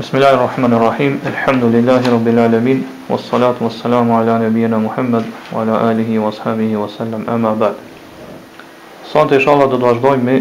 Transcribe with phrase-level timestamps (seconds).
[0.00, 7.28] Bismillahirrahmanirrahim rrahmani Wassalatu wassalamu ala nabiyina Muhammad wa ala alihi wa sahbihi wa sallam.
[7.28, 7.76] Amma ba'd.
[9.12, 10.38] Sot inshallah do të vazhdojmë me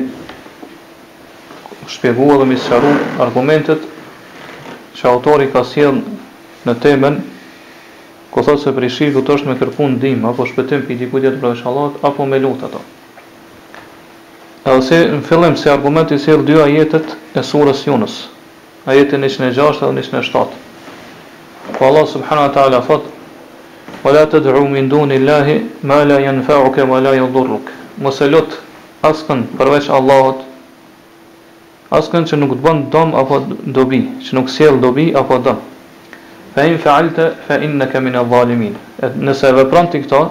[1.96, 3.84] shpjeguar dhe me sqaruar argumentet
[4.96, 6.00] që autori ka sjell
[6.64, 7.20] në temën
[8.32, 11.44] ku thotë se prishi do të është me kërpun dim apo shpëtim për dikujt tjetër
[11.44, 12.80] për inshallah apo me lut ato.
[14.80, 15.76] Ose në fillim se
[16.20, 18.18] i sjell dy ajetet e surës Yunus
[18.86, 20.48] ajetin 106 dhe 107.
[21.80, 23.04] Po Allah subhanahu wa taala thot:
[24.06, 28.56] "Wa la tad'u min dunillahi ma la yanfa'uka wa la yadhurruk." Mos e lut
[29.04, 30.40] askën përveç Allahut
[31.96, 33.40] askën që nuk të bën dëm apo
[33.78, 35.58] dobi, që nuk sjell dobi apo dëm.
[36.56, 38.76] Fa in fa'alta fa innaka min adh-dhalimin.
[39.20, 40.24] Nëse vepron ti këto,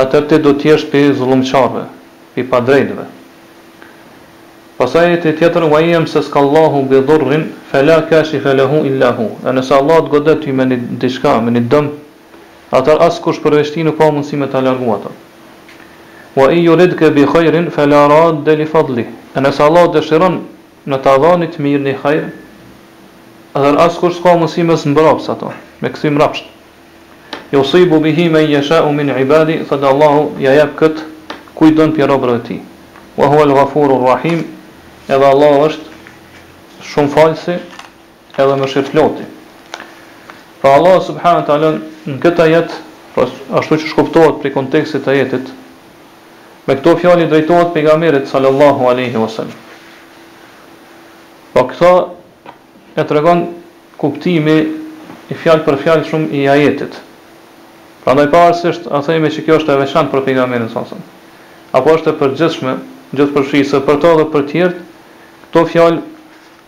[0.00, 1.82] atëherë ti do të jesh pe zullumçarve,
[2.34, 3.04] pe padrejtëve.
[4.78, 6.38] Pasaj e tjetër, wa se s'ka
[6.88, 9.26] bi dhurrin, fela kashi felehu illa hu.
[9.44, 11.88] E nëse Allah të godet ty me një me dëm,
[12.70, 14.60] atër asë kush përveshti nuk pa mundësi me të
[16.38, 19.04] Wa i bi khajrin, fela rad li fadli.
[19.34, 20.36] nëse Allah dëshiron
[20.86, 22.24] në të adhanit mirë një khajr,
[23.58, 25.50] atër asë kush s'ka mundësi me së mbrapës ato,
[25.82, 26.44] me kësi mrapësht.
[27.52, 27.64] Jo
[27.98, 31.02] bihi me jesha min ibadi, thëtë Allahu ja jep këtë
[31.54, 32.60] kujdo në pjerobrëve ti.
[33.18, 33.98] Wa hua lë gafuru
[35.08, 37.54] edhe Allah është shumë falësi
[38.38, 39.24] edhe më shirë floti.
[40.60, 41.78] Pra Allah subhanë të alën
[42.10, 42.80] në këta jetë,
[43.14, 43.26] pra
[43.60, 45.46] ashtu që shkuptohet për kontekstit të jetit,
[46.68, 49.28] me këto fjalli drejtohet për nga mirët sallallahu aleyhi wa
[51.54, 51.92] Pra këta
[52.96, 53.40] e të regon
[53.98, 54.56] kuptimi
[55.30, 56.98] i fjallë për fjallë shumë i ajetit.
[58.04, 61.72] Pra ndaj parësisht a thejme që kjo është e veçanë për për nga sallallahu aleyhi
[61.72, 62.74] Apo është e për gjithshme,
[63.16, 64.86] gjithë për për të dhe për tjertë,
[65.48, 66.00] Këto fjalë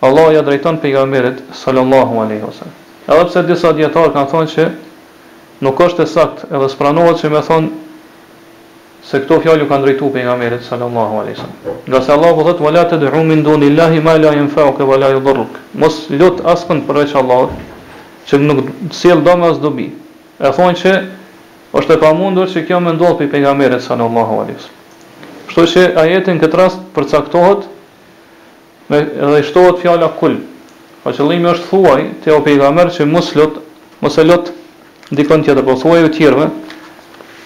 [0.00, 2.72] Allah ja drejton pejgamberit sallallahu alaihi wasallam.
[3.10, 4.64] Edhe pse disa dietar kanë thonë se
[5.66, 7.66] nuk është sakt edhe spranohet se më thon
[9.04, 11.74] se këto fjalë u kanë drejtuar pejgamberit sallallahu alaihi wasallam.
[11.92, 12.96] Nga se Allahu thotë wala ta
[13.32, 15.60] min dunillahi ma la yanfa'uk wa la yadhurruk.
[15.74, 17.50] Mos lut askën për veç Allahut
[18.30, 18.64] që nuk
[18.96, 19.88] sjell dëm as dobi.
[20.40, 20.94] E thonë se
[21.76, 25.44] është e pamundur që kjo më ndodhi pejgamberit sallallahu alaihi wasallam.
[25.50, 27.68] Kështu që ajetin këtë rast përcaktohet
[28.90, 30.36] dhe, dhe i shtohet fjala kul.
[31.02, 33.60] Pa po qëllimi është thuaj te pejgamber që mos lut,
[34.02, 34.50] mos e lut
[35.14, 36.48] dikon tjetër, po thuaj u tjerëve,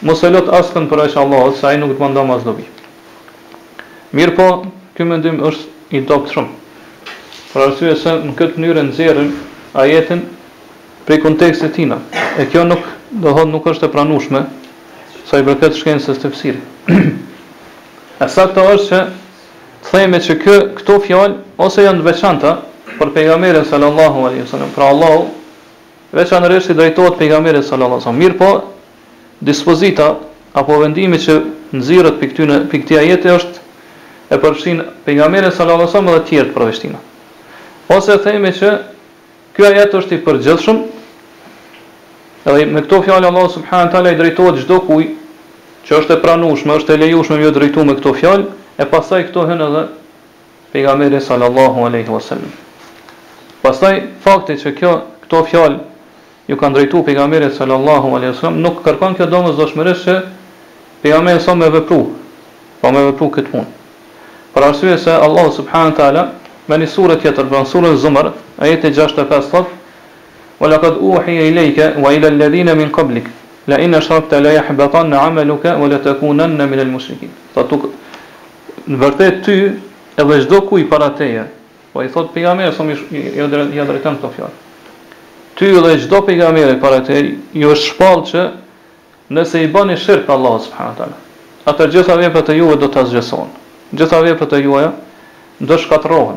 [0.08, 2.66] mos e lut askën për ish Allah, se ai nuk të mandon as dobi.
[4.14, 4.48] Mirë po,
[4.96, 6.60] ky mendim është i dobët shumë.
[7.52, 9.30] Për arsye se në këtë mënyrë nxjerrim
[9.78, 10.24] ajetin
[11.06, 12.00] prej kontekstit tina.
[12.40, 14.42] E kjo nuk do thot nuk është e pranueshme
[15.28, 16.90] sa i përket shkencës së tefsirit.
[18.24, 19.02] e saktë është që
[19.94, 22.50] Theme që kë, këto fjalë ose janë të veçanta
[22.96, 25.20] për pejgamberin sallallahu alaihi wasallam, për Allahu,
[26.18, 28.18] veçanërisht i drejtohet pejgamberit sallallahu alaihi wasallam.
[28.18, 28.48] Mirpo
[29.46, 30.08] dispozita
[30.62, 31.36] apo vendimi që
[31.78, 33.62] nxirret pikë tyne pikë jetë është
[34.34, 36.98] e përfshin pejgamberin sallallahu alaihi wasallam dhe të tjerë profetina.
[37.96, 38.72] Ose theme që
[39.54, 40.82] ky ajet është i përgjithshëm
[42.50, 45.14] Edhe me këto fjalë Allah subhanahu taala i drejtohet çdo kujt
[45.88, 49.44] që është e pranueshme, është e lejueshme më drejtuar me këto fjalë, E pasaj këto
[49.46, 49.80] hën edhe
[50.72, 52.48] pejgamberi sallallahu alaihi wasallam.
[53.62, 55.78] Pastaj fakti që kjo këto fjalë
[56.50, 60.16] ju kanë drejtu pejgamberit sallallahu alaihi wasallam nuk kërkon kjo domosdoshmërisht që
[61.06, 62.00] pejgamberi sa me vepru,
[62.82, 63.70] po me vepru këtë punë.
[64.54, 66.26] Për arsye se Allah subhanahu wa taala
[66.66, 69.72] me një sure tjetër, në surën Zumar, ajeti 65 thotë:
[70.58, 73.30] "Wa laqad uhiya ilayka wa ila alladhina min qablik
[73.66, 77.90] la in ashrabta la yahbatanna 'amaluka wa la takunanna min al-mushrikin." Fatuk
[78.90, 79.54] në vërtet ty
[80.20, 81.44] edhe çdo ku i para teje.
[81.92, 82.96] Po i thot pejgamberi sa më
[83.36, 83.46] jo
[83.76, 84.48] ja drejton këto
[85.56, 88.48] Ty edhe çdo pejgamber i para teje ju është shpall që
[89.30, 91.16] nëse i bani shirk Allah subhanahu wa taala,
[91.64, 93.48] atë gjitha veprat të juve do ta zgjeson.
[93.94, 94.92] Gjitha veprat e juaja
[95.60, 96.36] do shkatrohen.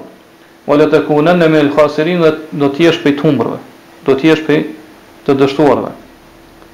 [0.68, 2.22] Wala takunanna min al-khasirin
[2.52, 3.58] do të jesh prej tumbrëve,
[4.06, 4.62] do të jesh prej
[5.28, 5.92] të dështuarve.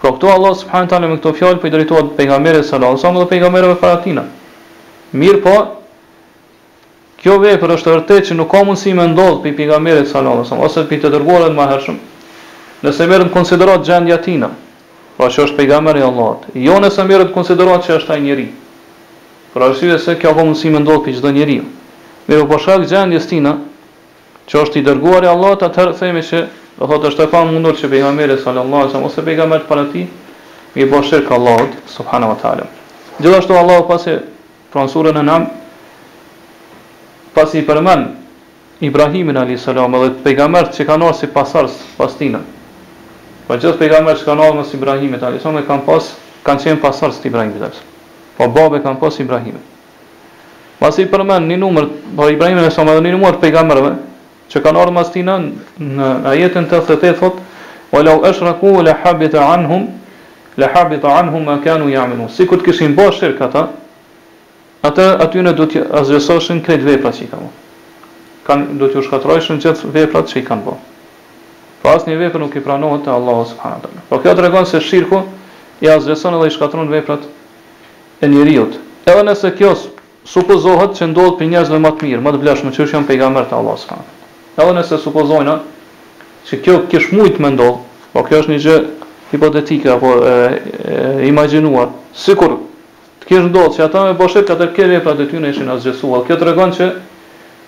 [0.04, 2.92] Pra këto Allah subhanahu wa taala me këto fjalë për po i drejtohet pejgamberit sallallahu
[2.94, 4.24] alaihi wasallam dhe pejgamberëve para tina.
[5.14, 5.54] Mirë po,
[7.22, 10.50] kjo vepër është e vërtetë që nuk ka mundësi me ndodh për pejgamberit sallallahu alajhi
[10.50, 12.00] wasallam ose për të dërguarët më hershëm.
[12.84, 14.50] Nëse merrem konsiderat gjendja tina,
[15.18, 18.48] pra që është pejgamberi i Allahut, jo nëse merrem konsiderat që është ai njeri.
[19.54, 21.60] Për arsye se kjo ka mundësi me ndodh për çdo njeri.
[22.26, 23.54] Mirë po shkak gjendjes tina,
[24.50, 26.42] që është i dërguari i Allahut, atëherë themi që
[26.80, 30.08] do thotë është e pamundur që pejgamberi sallallahu alajhi ose pejgamberi para tij,
[30.76, 32.68] mi bashkë Allahut subhanahu wa taala.
[33.22, 34.18] Gjithashtu Allahu pasi
[34.74, 35.46] pranë surën e nam,
[37.38, 38.08] pasi i përmen
[38.84, 39.68] Ibrahimin a.s.
[39.70, 42.40] dhe të pejgamert që ka nërë si pasars pas tina.
[43.46, 45.44] Pra pa gjithë pejgamert që ka nërë mësë Ibrahimit a.s.
[45.44, 46.08] dhe kanë pas,
[46.48, 47.80] kanë qenë pasars të Ibrahimit a.s.
[48.40, 49.62] Po babe kanë pas Ibrahimit.
[50.82, 51.88] Pas i përmen një numër,
[52.18, 52.74] po Ibrahimin a.s.
[52.76, 53.94] dhe një numër të
[54.54, 57.38] që ka nërë mas tina në ajetin 88 të thot,
[57.96, 59.86] o lau është rëku le habit e anhum,
[60.60, 61.88] le habit e anhum kanu
[62.30, 63.64] Si këtë kishin bo shirkë ata,
[64.84, 67.50] atë aty ne do të azhësoshin krejt veprat që i kanë.
[68.44, 70.90] Kan do të ushtrojshin çet veprat që i kanë bërë.
[71.84, 74.04] Po asnjë vepër nuk i pranohet te Allahu subhanahu wa taala.
[74.10, 75.22] Po kjo tregon se shirku
[75.84, 77.24] i azhëson edhe i shkatron veprat
[78.24, 78.68] e njeriu.
[79.08, 79.74] Edhe nëse kjo
[80.28, 83.58] supozohet që ndodhet për njerëz më të mirë, më të vlefshëm që janë pejgamber të
[83.60, 84.54] Allahu subhanahu wa taala.
[84.64, 85.56] Edhe nëse supozojnë
[86.50, 87.80] se kjo kish shumë të ndodh,
[88.16, 88.78] po kjo është një gjë
[89.32, 92.60] hipotetike apo e, e, imagjinuar, sikur
[93.24, 95.70] të kesh ndodhë që ata me boshet katër tërke leprat e pra ty në ishin
[95.72, 96.24] asgjesua.
[96.28, 96.88] Kjo të regon që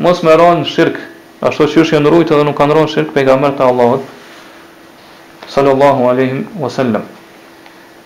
[0.02, 0.98] mos më ron shirq,
[1.46, 7.04] ashtu që është ndruajt edhe nuk kanë ron shirk, pejgamberi të Allahut sallallahu alaihi wasallam.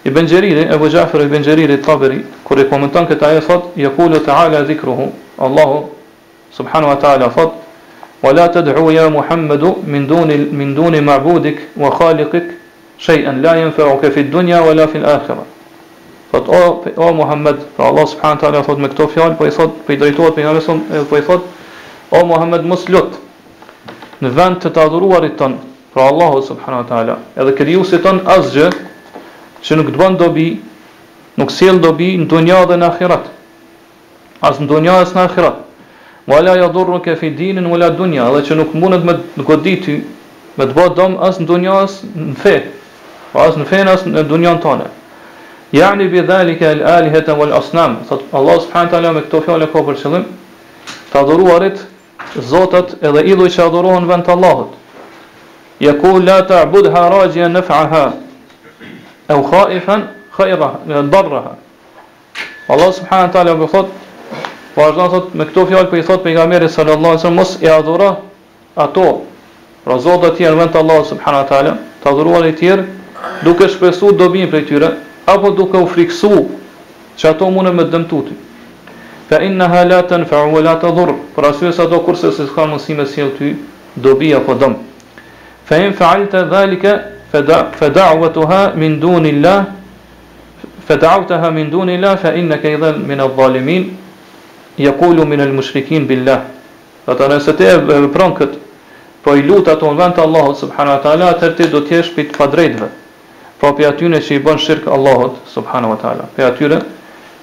[0.06, 4.66] Ibn Jarir, Abu Ja'far ibn Jarir al kur e komenton këtë ajë thotë yaqulu ta'ala
[4.66, 5.12] zikruhu,
[5.42, 5.88] Allahu
[6.54, 7.64] subhanahu wa ta'ala thotë
[8.24, 12.46] ولا تدعو يا محمد من دون من دون معبودك وخالقك
[13.00, 15.46] شيئا لا ينفعك في الدنيا ولا في الاخره
[16.34, 19.94] فت او او محمد فالله سبحانه وتعالى thot me këto fjalë po i thot po
[19.94, 21.44] i drejtohet me Jamesun po i thot
[22.12, 23.16] o Muhammed mos lut
[24.22, 25.58] në vend të të adhuruarit ton
[25.94, 28.70] pra Allahu subhanahu wa taala edhe krijuesit ton asgjë
[29.64, 30.48] që nuk të bën dobi
[31.40, 33.26] nuk sjell dobi në dunjë dhe në ahiret
[34.42, 35.65] as në dunjë as në ahiret
[36.28, 40.02] wala ja fi dinin, wala dunja, edhe që nuk mundet me goditi,
[40.58, 41.74] me të bëtë dom, as në dunja,
[42.18, 42.56] në fe,
[43.34, 44.88] as në fenas as në dunja në tane.
[45.76, 49.68] Jani bi dhalike al alihet e wal asnam, thot Allah subhanahu taala me këto fjale
[49.74, 50.24] ka për qëllim,
[51.12, 51.84] të adhuruarit,
[52.48, 54.76] zotat edhe idhuj që adhuruhen vend të Allahut.
[55.80, 55.92] Ja
[56.26, 58.04] la ta abud haraji e nëfëha
[59.30, 60.08] e u khaifën,
[62.68, 64.05] Allah subhanahu taala me thotë,
[64.76, 67.68] Vazhdon po thot me këto fjalë po i thot pejgamberi sallallahu alajhi wasallam mos e
[67.68, 68.10] adhuro
[68.76, 69.22] ato.
[69.86, 71.72] Pra zot të tjerë vend Allahu subhanahu wa taala,
[72.04, 72.86] të adhuruar të tjerë
[73.46, 74.90] duke shpresuar dobin prej tyre
[75.30, 76.50] apo duke u friksu
[77.20, 78.36] që ato mundë me dëmtuti.
[79.30, 81.14] Fa inna la tanfa'u wa la tadur.
[81.36, 83.56] Pra sy sa do kurse se s'ka mosime si ai ty
[83.96, 84.76] dobi apo dëm.
[85.66, 87.00] Fa in fa'alta zalika
[87.32, 87.42] fa
[87.88, 89.66] da'watuha min dunillah
[90.86, 94.04] fa da'awtaha min dunillah fa innaka idhan min adh-dhalimin
[94.78, 96.42] jakullu min el mushrikin billah.
[97.06, 98.62] Dhe të nëse te e vëpron këtë,
[99.24, 102.30] po i lutë ato në vend Allahu subhanu wa ta'ala, atër ti do t'jesh për
[102.32, 102.88] të padrejtve.
[103.62, 106.80] Po për atyre që i bën shirkë Allahot Subhanahu wa ta'ala, për atyre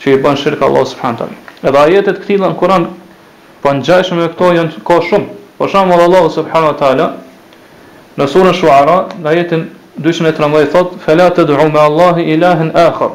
[0.03, 1.53] që i bën shirkë Allahot Subhanahu wa ta'ala.
[1.63, 2.85] Edhe ajetet këtila në Kur'an,
[3.63, 7.07] po në gjajshme e këto janë ka shumë, po shamë Allahot Subhanahu wa ta'ala,
[8.21, 9.65] në surën shuara, në ajetin
[10.03, 13.15] 213 thot, felat të dhu me Allahi ilahin akhar,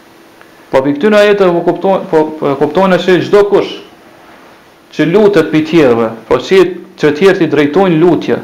[0.71, 3.71] Po për këtë në e po kupton po, po kuptonë që çdo kush
[4.95, 6.61] që lutet për tjerëve, po si
[7.01, 8.37] që tjerë të drejtojnë lutje,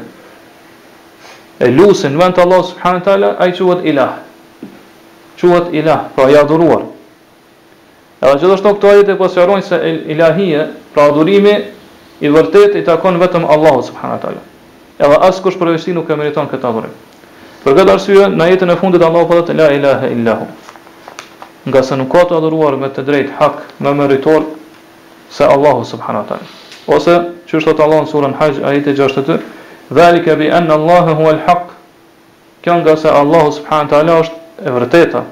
[1.64, 4.12] e lusën vend të Allah subhanët tala, a i quat ilah,
[5.40, 6.84] quat ilah, pra i adhuruar.
[8.20, 11.56] Edhe gjithashtu këto ajete pasjarojnë po se ilahie, pra adhurimi,
[12.26, 14.44] i vërtet i takon vetëm Allah subhanët tala.
[15.00, 16.92] Edhe asë kush përveçti nuk e meriton këtë adhurim.
[17.64, 20.48] Për këtë arsye, në jetën e fundit Allah përdo të la ilahe illahu
[21.68, 24.44] nga se nuk ka të adhuruar me të drejt hak me meritor
[25.32, 26.52] se Allahu subhanahu wa taala.
[26.96, 27.14] Ose
[27.48, 29.38] që është të Allahun surën Hajj ajete 62,
[29.90, 31.66] "Zalika bi anna Allahu huwa al-haq"
[32.64, 35.22] kjo nga se Allahu subhanahu wa taala është e vërteta.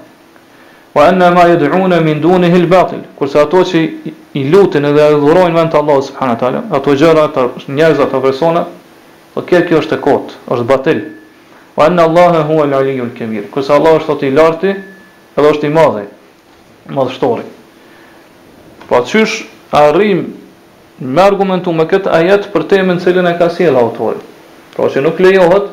[0.97, 3.05] Wa anna ma yad'un min dunihi al-batil.
[3.19, 3.79] Kurse ato që
[4.33, 8.21] i lutin dhe i adhurojnë vetëm Allahu subhanahu wa taala, ato gjëra ato njerëz ato
[8.21, 8.65] persona,
[9.35, 11.01] po kjo kjo është e kot, është batil.
[11.77, 13.51] Wa anna Allahu huwa al-aliyyul kabeer.
[13.51, 14.71] Kurse Allahu është i lartë,
[15.37, 16.07] edhe është i madh
[16.95, 17.43] madhështori.
[18.89, 20.21] Pa po qysh arrim
[20.99, 24.21] me argumentu me këtë ajet për temën cilin e ka si e lautori.
[24.75, 25.73] Pra që nuk lejohet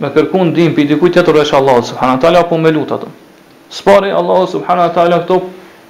[0.00, 3.12] me kërku në dim për i dikuj të të Allah subhanu po me lutë atëm.
[3.70, 5.42] Spari Allah subhanu tala këto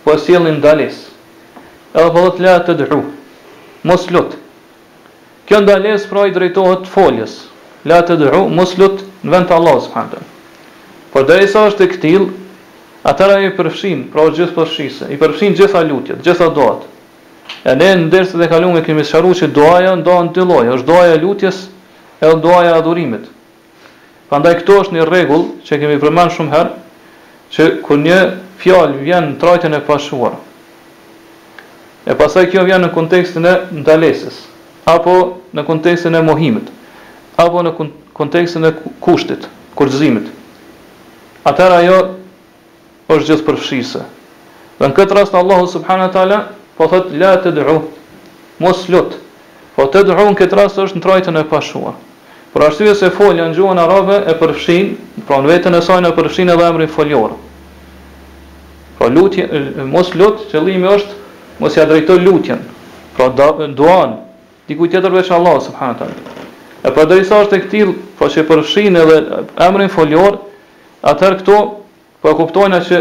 [0.04, 1.06] po e sielin dalis.
[1.94, 3.02] Edhe po dhe të lehet të dhru.
[3.84, 4.36] Mos lutë.
[5.46, 7.44] Kjo ndales pra i drejtohet foljes.
[7.88, 10.18] La të dhru, mos lutë në vend të Allah subhanu
[11.12, 12.24] Por dhe i sa është e këtil
[13.08, 16.84] atëra i përfshin, pra o gjithë përfshise, i përfshin gjitha lutjet, gjitha doat.
[17.64, 20.88] E ne në dërse dhe kalume e kemi sharu që doaja doa në tëlloj, është
[20.88, 21.62] doaja lutjes
[22.20, 23.24] e doaja adhurimit.
[24.28, 26.74] Pandaj këto është një regull që kemi përmanë shumë herë,
[27.54, 28.18] që kër një
[28.60, 30.36] fjallë vjen në trajtën e pashuar,
[32.08, 34.42] e pasaj kjo vjen në kontekstin e ndalesis,
[34.88, 35.14] apo
[35.56, 36.68] në kontekstin e mohimit,
[37.40, 37.72] apo në
[38.18, 38.74] kontekstin e
[39.04, 39.48] kushtit,
[39.78, 40.28] kurzimit.
[41.48, 41.98] Atëra jo
[43.08, 44.02] është gjithë përfshise.
[44.78, 46.38] Dhe në këtë rast Allahu subhanahu wa taala
[46.76, 47.78] po thot la tad'u
[48.62, 49.16] mos lut.
[49.76, 51.96] Po tad'u në këtë rast është në trajtën e pashuar.
[52.52, 54.92] Por arsye se folja në gjuhën arabe e përfshin,
[55.28, 57.34] pra në veten e saj në përfshin edhe emrin foljor.
[58.98, 59.44] Pra po lutje
[59.92, 62.60] mos lut, qëllimi është mos ja drejtoj lutjen.
[63.16, 64.16] Pra duan
[64.68, 68.96] diku tjetër veç Allah subhanahu E pra E përderisa është e këtil, po që përfshin
[68.96, 69.18] edhe
[69.60, 70.38] emrin foljor,
[71.02, 71.56] atër këto
[72.22, 72.98] Po e kuptojna që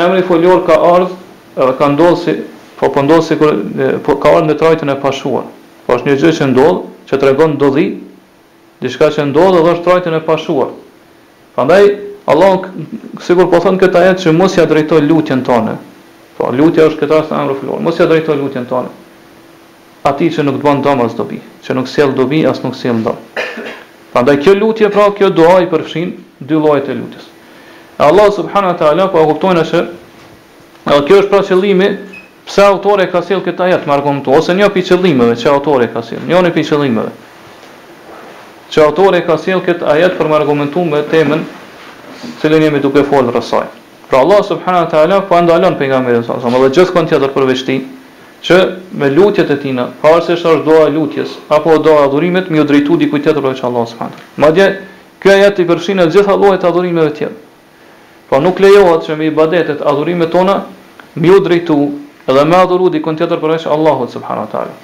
[0.00, 1.16] emri foljor ka ardhë
[1.60, 2.34] edhe ka ndodhë si,
[2.80, 5.44] po po ndodhë si po ka ardhë në trajtën e pashuar.
[5.86, 6.80] Po është një gjë që ndodhë,
[7.10, 7.54] që të regon
[8.80, 10.70] diçka që ndodhë edhe është trajtën e pashuar.
[11.54, 11.84] Prandaj
[12.30, 12.64] Allah,
[13.26, 15.74] sigur po thënë këta jetë që mos ja drejtoj lutjen tonë,
[16.38, 18.92] po lutja është këta së emri foljor, mos ja drejtoj lutjen tonë,
[20.10, 23.42] ati që nuk të banë as dobi, që nuk sjell dobi as nuk sjell domë.
[24.14, 27.29] Prandaj kjo lutje pra kjo duaj përfshin dy llojet e lutjes.
[28.00, 29.84] Allah subhanahu wa taala po e kupton se
[30.88, 31.88] kjo është pra qëllimi
[32.48, 36.00] pse autori ka sjell këtë ajet me argument ose një pi qëllimeve që autori ka
[36.02, 37.12] sjell, Jo në pi qëllimeve.
[38.72, 41.44] Që autori ka sjell këtë ajet për me argumentu me temën
[42.40, 43.68] cilën jemi duke folur rreth
[44.08, 47.76] Pra Allah subhanahu wa taala po ndalon pejgamberin sa sa, edhe gjithkon tjetër për veçti
[48.42, 48.56] që
[48.92, 52.96] me lutjet e tina, pavarësisht është doa lutjes apo doa e adhurimit, më u drejtu
[52.96, 54.26] dikujt tjetër për veç Allah subhanahu.
[54.36, 54.66] Madje
[55.22, 57.36] ky ajet i përfshin të gjitha llojet e adhurimeve të tjera.
[58.30, 60.56] Pra nuk lejohet që me ibadetet adhurimet tona
[61.18, 61.76] Më u drejtu
[62.30, 64.74] edhe me adhuru dikon tjetër përveç Allahut subhanahu wa taala.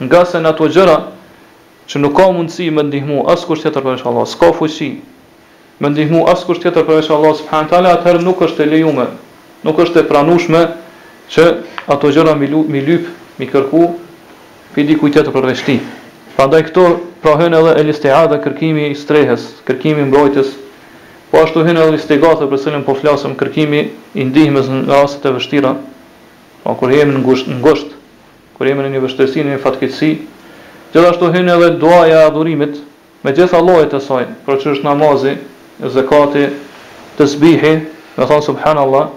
[0.00, 0.94] Nga se në ato gjëra
[1.90, 4.88] që nuk ka mundësi me ndihmu askush tjetër përveç Allahut, s'ka fuqi
[5.80, 9.12] me ndihmu askush tjetër përveç Allahut subhanahu wa taala, atëherë nuk është e lejuar,
[9.68, 10.62] nuk është e pranueshme
[11.36, 11.42] që
[11.92, 13.04] ato gjëra mi, mi lyp,
[13.38, 13.82] mi kërku
[14.72, 15.76] pi dikujt tjetër përveç ti.
[16.38, 16.86] Prandaj këto
[17.20, 20.54] prohen edhe el kërkimi i strehës, kërkimi mbrojtjes,
[21.28, 23.80] Po ashtu hynë edhe istigatë për cilën po flasëm kërkimi
[24.16, 25.74] i ndihmës në raste e vështira,
[26.62, 30.08] pa po kur jemi në ngusht, në kur jemi në një vështërsi, në një fatkeqësi,
[30.94, 32.78] gjithashtu hyn edhe duaja e adhurimit
[33.24, 35.34] me gjitha llojet e saj, për çështë është namazi,
[35.98, 36.46] zakati,
[37.20, 37.74] sbihi,
[38.16, 39.10] me thon subhanallah,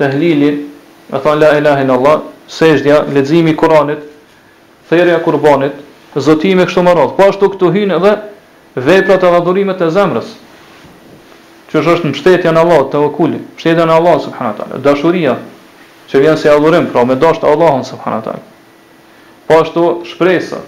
[0.00, 0.50] tehlili,
[1.12, 2.22] me thon la ilaha illallah,
[2.56, 4.06] sejdja, leximi i Kuranit,
[4.90, 5.76] e kurbanit,
[6.16, 7.12] zotimi kështu më radh.
[7.18, 8.14] Po ashtu këtu hyn edhe
[8.74, 10.32] veprat e adhurimit të zemrës,
[11.74, 15.32] Që është në mbështetje në Allah, të vëkulli, mbështetja në Allah subhanahu wa taala, dashuria
[16.10, 18.44] që vjen se adhurim, pra me dashur Allahun subhanahu wa taala.
[19.48, 20.60] Po ashtu shpresa,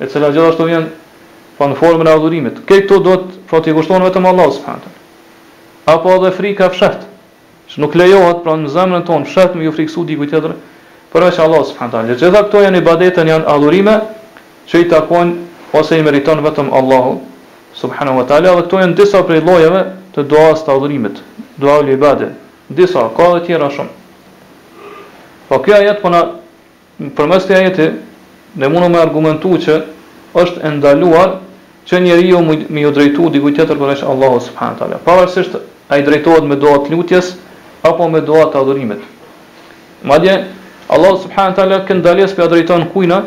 [0.00, 2.62] e cila gjithashtu vjen pa po në formën e adhurimit.
[2.66, 7.02] Kë këto do të pra, të i kushton vetëm Allah subhanahu Apo edhe frika fshat,
[7.68, 10.54] që nuk lejohet pra në zemrën tonë fshat me ju friksu di kujt tjetër,
[11.12, 13.98] por Allah subhanahu wa gjitha Gjithë ato janë ibadete, janë adhurime
[14.72, 17.12] që i takojnë ose i meriton vetëm Allahu
[17.80, 19.82] subhanahu wa taala dhe këto janë disa prej llojeve
[20.14, 21.18] të së të adhurimit,
[21.58, 22.28] dua li ibade,
[22.68, 23.92] disa ka të tjera shumë.
[25.48, 26.20] Po kjo ajet po na
[27.18, 27.88] përmes të ajeti,
[28.54, 29.80] ne mundu me argumentu që
[30.34, 31.34] është e ndaluar
[31.88, 32.40] që njeriu
[32.70, 34.98] më ju drejtu dikujt tjetër për Allahu subhanahu wa taala.
[35.04, 35.58] Pavarësisht
[35.90, 37.34] ai drejtohet me dua të lutjes
[37.82, 39.02] apo me dua të adhurimit.
[40.02, 40.44] Madje
[40.88, 43.22] Allahu subhanahu wa taala kë ndalesh për drejton kujna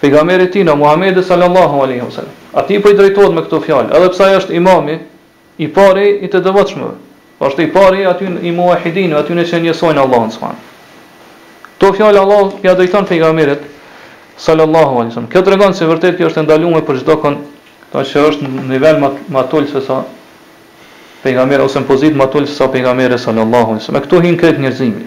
[0.00, 2.45] pejgamberit tina, Muhammed sallallahu alaihi wasallam
[2.82, 4.94] po i drejtohet me këto fjalë, edhe pse ai është imami
[5.58, 6.92] i parë i të devotshmëve.
[7.38, 10.56] Po është i pari aty i muahidin, aty në që njësojnë Allahun subhan.
[11.76, 13.60] Kto fjalë Allah ja drejton pejgamberit
[14.40, 15.30] sallallahu alaihi wasallam.
[15.32, 17.36] Kjo tregon se vërtet kjo është ndaluar për çdo kon,
[17.92, 19.98] ta që është në nivel më më tul se sa
[21.22, 24.06] pejgamberi ose në pozitë më tul se sa pejgamberi sallallahu alaihi wasallam.
[24.08, 25.06] Kto hin këtë njerëzimi.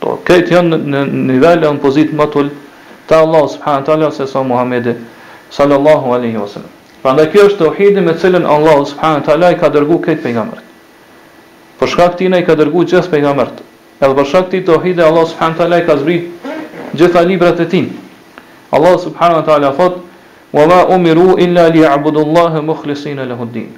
[0.00, 2.54] Po këtë janë në nivel në pozitë më tul
[3.08, 4.94] te Allah subhanahu wa taala se sa Muhamedi
[5.50, 6.70] sallallahu alaihi wasallam.
[7.02, 10.62] Prandaj kjo është tauhidi me cilën Allah subhanahu teala i ka dërguar këtë pejgamber.
[11.80, 13.60] Për shkak të i ka dërguar gjithë pejgambert.
[14.00, 16.28] Edhe për shkak të tauhidit Allah subhanahu teala i ka zbrit
[16.94, 17.86] gjitha librat e tij.
[18.72, 20.00] Allah subhanahu teala thot:
[20.52, 23.70] "Wa ma umiru illa li ya'budu Allaha mukhlisina lahu ad-din."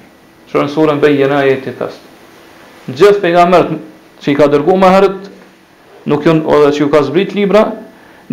[0.51, 1.93] Shoq sura bayna ayati tas.
[2.89, 3.77] Gjithë pejgamberët
[4.21, 5.19] që i ka dërguar më herët
[6.09, 7.61] nuk janë edhe që ka zbrit libra,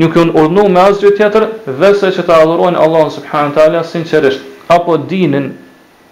[0.01, 1.47] nuk janë urdhnuar me asgjë tjetër
[1.81, 5.47] veçse që ta adhurojnë Allahun subhanuhu teala sinqerisht apo dinin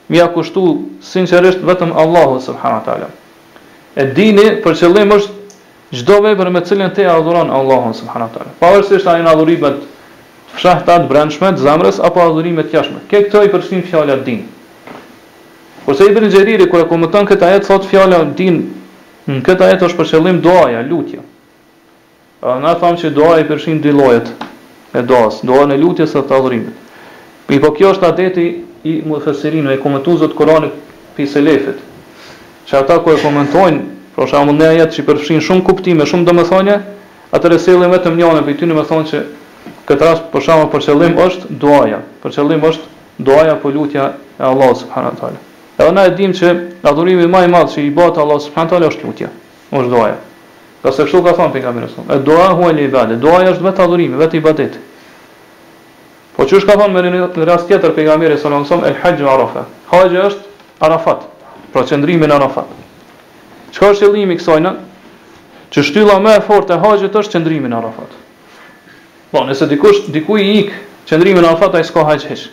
[0.09, 0.63] me ia kushtu
[1.05, 3.11] sinqerisht vetëm Allahut subhanuhu teala.
[3.95, 8.55] E dini për qëllim është çdo vepër me cilën te adhuron Allahun subhanuhu teala.
[8.61, 13.05] Pavarësisht ai adhurimet adhuroi me fshatat të apo adhurimet të jashtme.
[13.11, 14.47] Ke këto i përshtin fjalat din.
[15.85, 18.63] Kurse i bën xheriri kur e komenton këtë ajet thot fjalën din.
[19.29, 21.21] Në këtë ajet është për qëllim duaja, lutja.
[22.45, 24.27] Na thamë që doa i përshin dy lojet
[24.93, 26.73] e doas, doa në lutjes dhe të adhurimit.
[27.49, 28.45] I po kjo është adeti
[28.91, 30.69] i më fësirinu e komentuzët Korani
[31.17, 31.79] për e lefit.
[32.69, 33.81] Që ata ku e komentojnë,
[34.15, 36.77] pro shamu në jetë që i përshin shumë kuptime, shumë dëmëthonje,
[37.37, 39.23] atër e selim vetëm njone për ty në më thonë që
[39.89, 44.11] këtë ras për shamu për qëllim është doaja, për qëllim është doaja për po lutja
[44.37, 45.41] e Allah subhanët talë.
[45.81, 46.53] Edhe na e dim që
[46.93, 49.33] adhurimi maj madhë që i bëtë Allah subhanët talë është lutja,
[49.73, 50.21] është doaja.
[50.85, 52.09] Ka se kështu ka thonë për nga mirë sëmë.
[52.13, 52.91] E doa hua e i
[53.25, 54.69] doa e është vetë adhurimi, vetë i
[56.37, 59.01] Po që është ka thonë me në rast tjetër për nga mirë sëmë, e lë
[59.01, 61.21] haqjë në Haqjë është arafat,
[61.73, 62.69] pra qëndrimin në arafat.
[63.73, 64.73] Që është i limi kësajnë,
[65.73, 68.19] që shtylla me e fort e haqjët është qëndrimi në arafat.
[69.33, 72.51] Po nëse dikush, dikuj i ikë qëndrimi në arafat, a i s'ka haqjë hishë.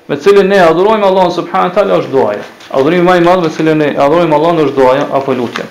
[0.09, 2.45] me të cilin ne adhurojmë Allahun subhanallahu teala është duaja.
[2.79, 5.65] Adhurimi më i madh me të cilin ne adhurojmë Allahun është duaja apo lutja.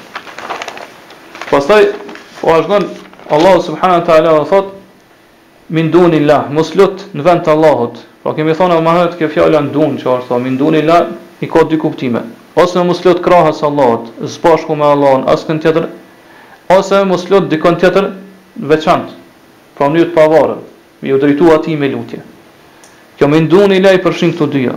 [1.51, 1.87] Pastaj
[2.43, 2.85] vazhdon
[3.39, 4.69] Allahu subhanallahu teala dhe thot
[5.79, 7.97] min dunillah muslut në vend të Allahut.
[8.23, 11.09] Po pra kemi thonë më herët kjo fjala ndun, që është min dunillah
[11.43, 12.27] i ka dy kuptime.
[12.61, 15.89] Ose në muslut krahas Allahut, zbashku me Allahun, as tjetër,
[16.77, 18.13] ose në muslut dikon tjetër
[18.73, 19.21] veçantë
[19.79, 20.63] pra një të pavarur,
[21.03, 22.23] me u drejtu atij me lutje.
[23.19, 24.77] Kjo me ndu një laj për shink të dyja.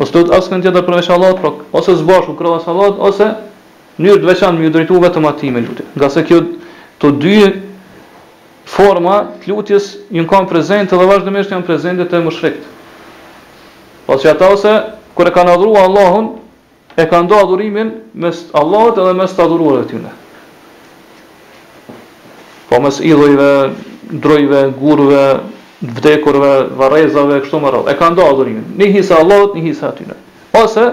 [0.00, 3.26] Ose do të askën tjetër përveç Allahut, pra ose së bashku krahas Allahut ose
[4.00, 5.84] mënyrë të veçantë me u drejtu vetëm ati me lutje.
[5.96, 6.40] Nga se kjo
[7.02, 7.38] të dy
[8.72, 12.68] forma të lutjes janë kanë prezente dhe vazhdimisht janë prezente më shrekt
[14.06, 14.72] Po që ata ose
[15.14, 16.32] kur e kanë adhuruar Allahun,
[16.96, 20.10] e kanë dhënë adhurimin mes Allahut edhe mes të adhuruarëve tyre.
[22.68, 23.50] Po mes idhujve,
[24.20, 25.24] drojve, gurve,
[25.80, 27.92] vdekurve, varrezave, kështu me radhë.
[27.94, 28.66] E ka nda adhurimin.
[28.78, 30.16] Një hisa Allahut, një hisa atyre.
[30.58, 30.84] Ose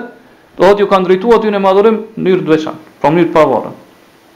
[0.59, 3.75] do ju kanë drejtuar aty në madhurim në mënyrë të veçantë, pra mënyrë të pavarur.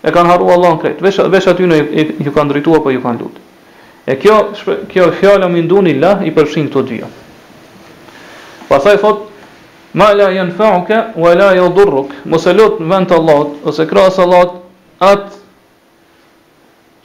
[0.04, 1.82] E kanë harruar Allahun krejtë, Vesh vesh aty në
[2.28, 3.40] ju kanë drejtuar apo ju kanë lut.
[4.06, 4.40] E kjo
[4.92, 5.68] kjo fjala min
[6.02, 7.08] la, i përfshin këto dyja.
[8.70, 9.30] Pastaj thot
[9.96, 10.26] Ma la
[10.58, 12.16] fa'uke, wa la yadhurruk.
[12.26, 14.56] Mos e në vend Allahut ose krasë Allahot,
[14.98, 15.43] atë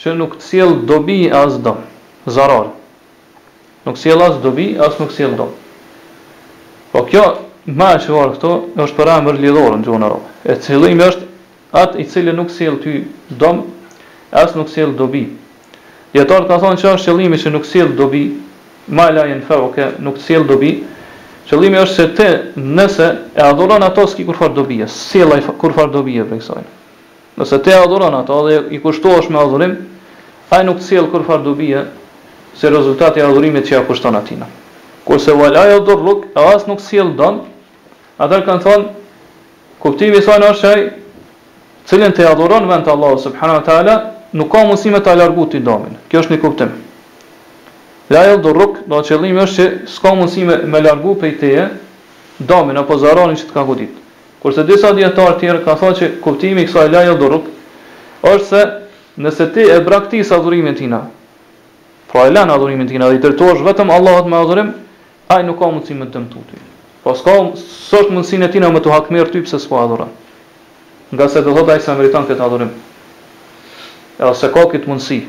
[0.02, 1.80] që nuk të siel dobi as dom,
[2.30, 2.68] zarar.
[3.86, 5.50] Nuk të siel as dobi as nuk të siel dom.
[6.92, 7.24] Po kjo,
[7.78, 8.52] ma e që varë këto,
[8.84, 10.12] është për e mër në gjonë në
[10.48, 11.26] E cilimi është
[11.76, 12.92] atë i cili nuk të siel të
[13.42, 13.64] dom,
[14.30, 15.24] as nuk të siel dobi.
[16.14, 18.22] Djetarë ka në thonë që është qëllimi që nuk të siel dobi,
[18.96, 20.76] ma e lajën fe, oke, nuk të siel dobi,
[21.48, 22.24] Qëllimi është se te
[22.76, 26.66] nëse e adhuron ato s'ki kurfar dobi dobije, s'jela i për
[27.38, 29.76] Nëse te adhuron ato dhe i kushtosh me adhurim,
[30.50, 31.84] ai nuk sjell kur far dobije
[32.58, 34.46] se rezultati i adhurimit që ja kushton atina.
[35.06, 37.40] Kurse wala ya e as nuk sjell don,
[38.18, 38.88] atë kan thon
[39.78, 40.82] kuptimi i thonë është ai
[41.88, 43.94] cilën te adhuron vend Allahu subhanahu wa taala
[44.32, 45.94] nuk ka mundësi të ta largu ti domin.
[46.10, 46.74] Kjo është një kuptim.
[48.10, 49.54] La ya dhurruk, do qëllimi është
[49.86, 51.68] që s'ka mundësi me, largu prej teje
[52.38, 53.94] domin apo zaronin që të ka godit.
[54.42, 57.48] Kurse disa djetarë të tjerë kanë thënë se kuptimi i kësaj laj dhuruk
[58.32, 58.60] është se
[59.24, 61.00] nëse ti e braktis adhurimin tina,
[62.12, 64.70] pra e lanë adhurimin tina dhe i dërtohesh vetëm Allahut me adhurim,
[65.34, 66.60] ai nuk ka mundësi më të dëmtuti.
[67.02, 70.14] Po s'ka sot mundsinë e tina më të hakmerë ty pse s'po adhuron.
[71.10, 72.70] Nga se të thotë ai sa meriton këtë adhurim.
[74.20, 75.20] Edhe se ka këtë mundësi.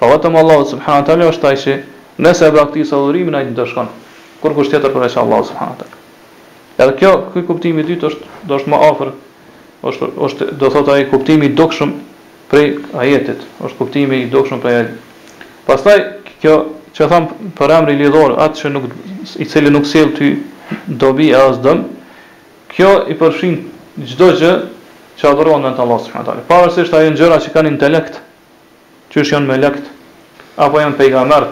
[0.00, 1.78] Po vetëm Allahu subhanahu teala është ai që
[2.24, 3.92] nëse e braktis adhurimin ai të shkon.
[4.40, 5.97] Kur kushtet për Allahu subhanahu
[6.78, 9.08] Edhe kjo, ky kuptimi i dytë është do është më afër
[9.90, 11.94] është është do thotë ai kuptimi i dukshëm
[12.52, 12.68] prej
[13.02, 15.42] ajetit, është kuptimi i dukshëm prej ajetit.
[15.66, 15.96] Pastaj
[16.38, 16.54] kjo
[16.94, 17.26] që tham
[17.58, 18.86] për emri lidhor, atë që nuk
[19.42, 20.28] i cili nuk sjell ty
[21.02, 21.82] dobi e as dëm,
[22.70, 23.58] kjo i përfshin
[24.12, 24.54] çdo gjë
[25.18, 26.46] që adhuron në Allah subhanahu taala.
[26.48, 28.20] Pavarësisht ajo gjëra që kanë intelekt,
[29.10, 29.90] që janë me lekt
[30.66, 31.50] apo janë pejgamber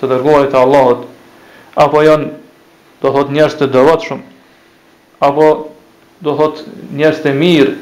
[0.00, 1.06] të dërguar të Allahut,
[1.86, 2.32] apo janë
[3.02, 4.20] do thotë njerëz të devotshëm,
[5.20, 5.64] apo
[6.20, 6.62] do thot
[6.96, 7.74] njerëz të mirë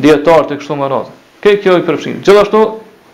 [0.00, 1.14] dietar të kështu më radhë.
[1.42, 2.18] Kë kjo i përfshin.
[2.26, 2.62] Gjithashtu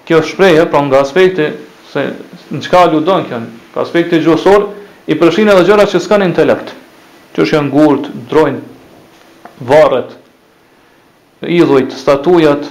[0.07, 1.47] kjo shpreh pra nga aspekti
[1.93, 2.05] se
[2.53, 3.41] në çka aludon kë,
[3.73, 4.67] nga aspekti gjuhësor
[5.13, 6.73] i përfshin edhe gjërat që s'kan intelekt.
[7.37, 8.59] Që janë ngurt, drojn,
[9.65, 10.11] varret,
[11.41, 12.67] idhujt, statujat,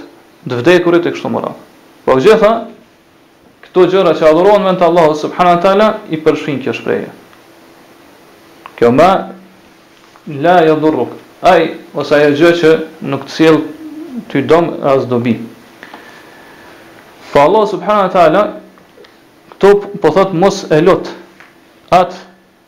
[0.46, 1.66] të vdekurit e kështu me radhë.
[2.04, 2.52] Po gjitha
[3.66, 7.10] këto gjëra që adhurohen me Allah subhanahu teala i përfshin kjo shprehje.
[8.78, 9.10] Kjo më
[10.26, 11.08] la ja dhurruk.
[11.42, 12.70] Ai ose ajo gjë që
[13.10, 13.56] nuk të sjell
[14.30, 15.36] ty dom as dobi.
[17.32, 18.42] Po Allah subhanahu wa taala
[19.56, 21.08] këtu po thot mos e lut
[21.90, 22.16] atë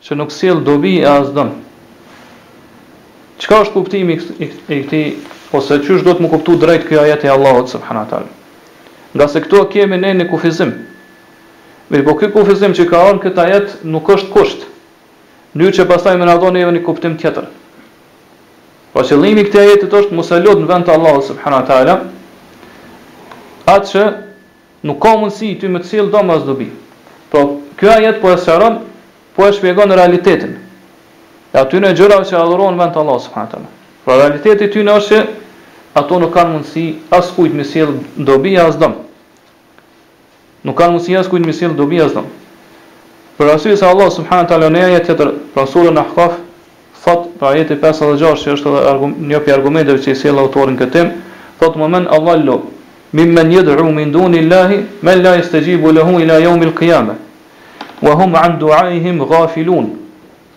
[0.05, 1.53] që nuk sjell dobi as dom.
[3.39, 4.49] Çka është kuptimi i
[4.81, 5.07] këtij
[5.55, 8.29] ose çu është do të më kuptoj drejt kjo ajet e Allahut subhanahu wa taala.
[9.15, 10.71] Nga se këtu kemi ne në kufizim.
[11.89, 14.65] Mirë, po ky kufizim që ka ardhur këtë ajet nuk është kusht
[15.55, 17.45] mënyrë që pastaj më na dhon edhe një kuptim tjetër.
[18.91, 21.95] Po qëllimi i këtij ajeti është mos e në vend të Allahut subhanahu wa taala
[23.63, 24.03] atë që
[24.87, 26.67] nuk ka mundësi ti me të cilë do mas dobi.
[27.31, 27.39] Po,
[27.79, 28.75] kjo ajet po e shëron,
[29.35, 30.53] po e shpjegon realitetin.
[31.55, 33.71] E aty në gjëra që adhuron në vend të Allah, subhanët të me.
[34.05, 36.85] Pra realiteti ty në është që ato nuk kanë mundësi
[37.17, 38.99] as kujt me cilë dobi, as dom.
[40.67, 42.27] Nuk kanë mundësi as kujt me cilë dobi, as dom.
[43.35, 46.37] Për arsye se Allah subhanahu taala në ajet tjetër, pra sura ahkaf,
[47.03, 50.79] thot pra ajeti 56 që është edhe një pjesë argumenteve që i sjell autori në
[50.81, 51.01] këtë,
[51.59, 52.55] thot moment Allah lo,
[53.19, 57.19] mimmen yad'u min duni llahi man la yastajibu lahu ila yawm al-qiyamah
[58.07, 59.91] wa hum an du'aihim ghafilun.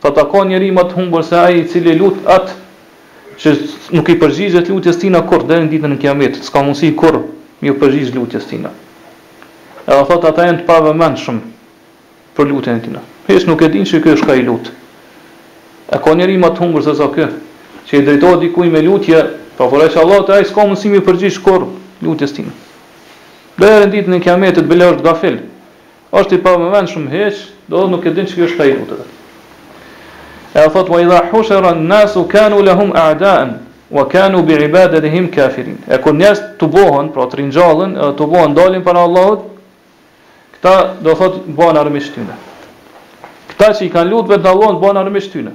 [0.02, 2.54] thot, a ka njëri më të humbur se ai i cili lut atë
[3.42, 3.48] që
[3.94, 7.24] nuk i përgjigjet lutjes tina kur deri në ditën e kiamet, s'ka mundësi kur
[7.60, 7.74] mi u
[8.14, 8.70] lutjes tina.
[9.86, 11.38] Edhe thot ata janë të pavëmendshëm,
[12.38, 13.00] për lutjen e tina.
[13.26, 14.70] Hes nuk e din se kjo është ka i lut.
[15.90, 17.26] E ka njëri më të humbur se sa kjo,
[17.90, 19.18] që i drejtohet dikujt me lutje,
[19.58, 21.66] pa porash Allah te ai s'ka mundësi me përgjigj kur
[22.04, 22.54] lutjes tina.
[23.58, 25.40] Dhe ditën e kiametit bela është gafil.
[26.14, 29.14] Është i pa pavëmendshëm heq, do nuk e din se kjo është ka i lutet.
[30.54, 33.58] E a thot, wa idha hushera nasu kanu lahum a'daan,
[33.96, 35.76] wa kanu bi ibadetihim kafirin.
[35.90, 39.46] E kur njës të bohën, pra të rinjallën, të bohën dalin për Allahot,
[40.60, 42.34] Këta do thot bën armish tyne.
[43.52, 45.52] Këta që i kanë lutur vetë dallon bën armish tyne.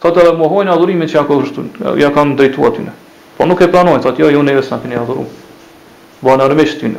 [0.00, 1.70] Thot edhe mohojn adhurimin që ajo kushton.
[1.98, 2.94] Ja kanë drejtuar tyne.
[3.36, 5.26] Po nuk e planojnë, thot jo, ju jo, nejës në këni adhuru.
[6.22, 6.92] Bo në rëmishë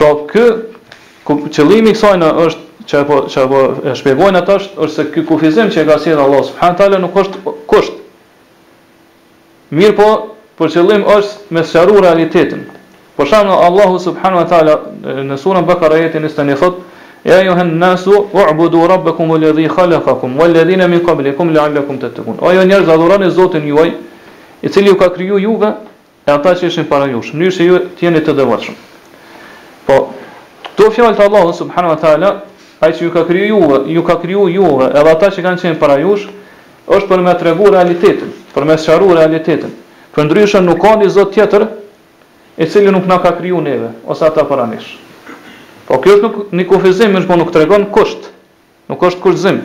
[0.00, 0.44] Pra, kë,
[1.28, 5.68] kë qëllimi është, që e po, që e e shpegojnë atë është, se kë kufizim
[5.74, 7.98] që e ka si Allah, së taala nuk është kështë.
[9.76, 10.08] Mirë po,
[10.56, 12.64] për qëllim është me sharu realitetin.
[13.20, 14.74] Për shembull Allahu subhanahu wa taala
[15.28, 16.76] në surën Bakara ajetin 20 thot:
[17.24, 22.88] "Ya ayyuhan nasu ubudu rabbakum alladhi khalaqakum walladhina min qablikum la'allakum tattaqun." O ju njerëz,
[22.88, 23.90] adhuroni Zotin juaj,
[24.62, 25.72] i cili ju ka kriju juve
[26.26, 28.74] e ata që ishin para jush, në mënyrë se ju të jeni të devotshëm.
[29.86, 29.96] Po,
[30.76, 32.30] to fjalë të Allahut subhanahu wa taala,
[32.80, 35.78] ai që ju ka kriju juve, ju ka kriju juve, edhe ata që kanë qenë
[35.78, 36.24] para jush,
[36.88, 39.76] është për më të regu realitetin, për më të sharu realitetin.
[40.16, 41.68] Për ndryshën nuk ka një zot tjetër
[42.58, 44.96] i cili nuk na ka kriju neve, ose ata nesh.
[45.86, 48.30] Po kjo është nuk një kufizim, është po nuk tregon kusht,
[48.88, 49.60] nuk është kurzim.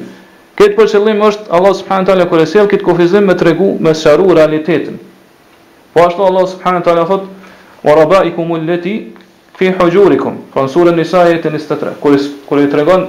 [0.55, 3.91] Këtë për qëllim është Allah subhanahu taala kur e sjell këtë kufizim me tregu, me
[3.93, 4.97] sharu realitetin.
[5.93, 7.25] Po ashtu Allah subhanahu taala thot:
[7.83, 8.93] "Wa rabaikum allati
[9.59, 12.15] fi hujurikum." Po në surën Nisa 23, kur
[12.47, 13.03] kur i tregon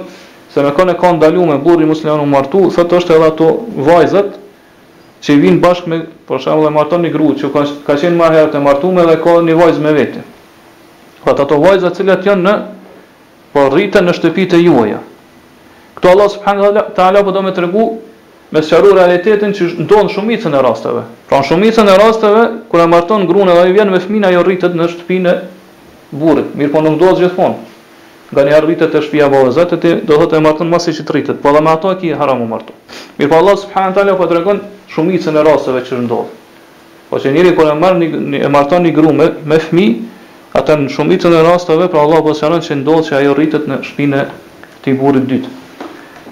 [0.53, 4.35] se me kanë kanë ndaluar me burri musliman u martu, thotë është edhe ato vajzat
[5.23, 8.17] që i vinë bashkë me, për shumë dhe marton një gru, që ka, ka qenë
[8.19, 10.23] ma herët e martume dhe ka një vajzë me vete.
[11.23, 12.53] Pra të ato vajzë e cilat janë në,
[13.53, 14.99] po rritën në shtëpit e juaja.
[15.97, 17.87] Këto Allah subhanë dhe ta'ala po do me të regu
[18.53, 21.01] me sëqaru realitetin që ndonë shumicën e rasteve.
[21.27, 24.45] Pra në shumicën e rasteve, kër e marton grunë edhe i vjen me fmina jo
[24.45, 25.35] rritët në shtëpin e
[26.13, 26.53] burit.
[26.59, 27.63] Mirë po nuk do të gjithmonë.
[28.29, 31.37] Nga një arritët e shpia bëve zëtë, e të e martën masi që të rritet,
[31.43, 32.75] Po dhe me ato e ki haramu marton.
[33.19, 36.29] Mirë po Allah subhanë dhe po të regonë shumicën e rasteve që ndodh.
[37.09, 38.01] Po që njëri kur e marr
[38.41, 39.29] e marton një grua me,
[39.65, 39.97] fëmijë,
[40.57, 43.77] atë në shumicën e rasteve pra Allah po shënon që ndodh që ajo rritet në
[43.85, 44.23] shpinën e
[44.81, 45.45] këtij burrit dyt.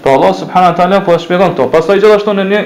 [0.04, 1.68] pra Allah subhanahu wa taala po e shpjegon këto.
[1.72, 2.64] Pastaj gjithashtu në një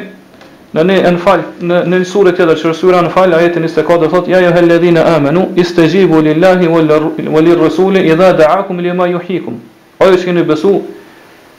[0.71, 4.39] në një enfal në në një sure tjetër që sura enfal ajeti 24 thotë ja
[4.45, 9.57] ja helladhina amanu istajibu lillahi wal lir rasuli idha da'akum lima yuhikum.
[10.01, 10.75] Ai që keni besu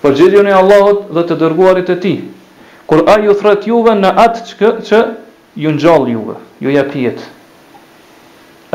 [0.04, 2.18] e Allahut dhe të dërguarit e tij
[2.92, 4.98] Kur ai ju thret juve në atë që që
[5.64, 7.28] ju ngjall juve, ju ja jetë.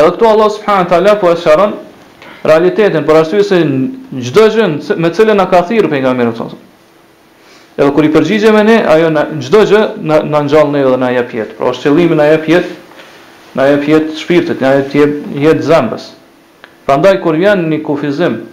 [0.01, 1.75] Edhe këtu Allah subhanahu wa taala po e shkron
[2.49, 3.59] realitetin për arsye se
[4.31, 4.71] çdo gjë
[5.05, 6.49] me cilën na ka thirrë pejgamberi sa.
[7.77, 11.37] Edhe kur i përgjigjemi ne, ajo na çdo gjë na ngjall ne dhe na jap
[11.37, 11.59] jetë.
[11.61, 12.73] Pra shëllimi na jap jetë,
[13.57, 14.97] na jap jetë shpirtit, na jap
[15.45, 16.09] jetë zambës.
[16.89, 18.47] Prandaj kur vjen në kufizim,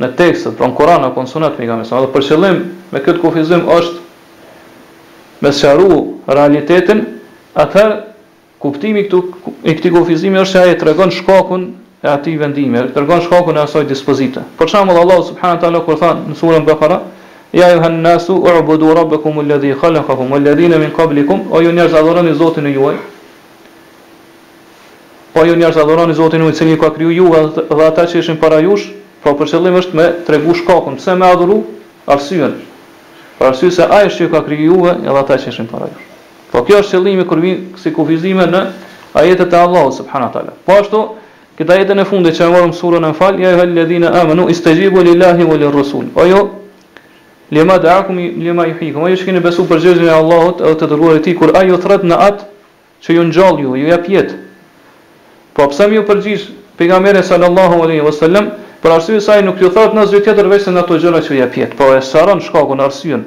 [0.00, 2.60] në tekstet, pra në Koran apo në Sunet me gamë, Edhe për qëllim
[2.92, 3.98] me këtë kufizim është
[5.44, 5.96] me sqaru
[6.28, 7.04] realitetin,
[7.56, 7.96] atëherë
[8.60, 9.20] kuptimi këtu
[9.68, 11.64] i këtij kufizimi është se ai tregon shkakun
[12.04, 14.42] e atij vendimi, tregon shkakun e asaj dispozite.
[14.58, 17.00] Për shembull Allahu subhanahu taala kur thon në surën Bekara,
[17.52, 21.58] Ja ju hanë nasu, u rëbëdu rabëkum u ledhi khalëkakum, u ledhine min kablikum, o
[21.64, 22.94] ju njerëz adhoroni zotin e juaj.
[25.34, 28.38] O ju njerëz adhoroni zotin e juaj, cili ka kryu ju dhe ata që ishin
[28.38, 31.58] para jush, Po për qëllim është me tregu shkakun, pse më adhuru
[32.08, 32.54] arsyen.
[33.38, 36.06] Për arsye se ai është që ka krijuar edhe ata që ishin para jush.
[36.52, 38.62] Po kjo është qëllimi kur vin si kufizime në
[39.20, 40.54] ajetet e Allahut subhanahu teala.
[40.64, 41.02] Po ashtu
[41.58, 45.44] këta ajete në fundit që morëm surën al Fal, ja ayyuhal ladhina amanu istajibu lillahi
[45.44, 46.08] wa lirrasul.
[46.14, 46.48] O jo
[47.50, 49.04] Lema da'akum lima yuhikum.
[49.08, 52.04] Ai shkeni besu për gjëzën e Allahut edhe të dërguarit i kur ai u thret
[52.06, 52.44] në atë
[53.02, 54.36] që ju ngjall ju, ju jap jetë.
[55.58, 56.44] Po pse më ju përgjigj
[56.78, 60.72] pejgamberi sallallahu alaihi wasallam Për arsye sa i nuk ju thot në asgjë tjetër veçse
[60.80, 63.26] ato gjëra që ja pjet, po e sharon shkakun arsyen.